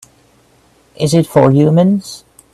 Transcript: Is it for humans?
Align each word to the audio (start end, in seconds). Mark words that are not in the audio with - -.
Is 0.95 1.13
it 1.13 1.27
for 1.27 1.51
humans? 1.51 2.25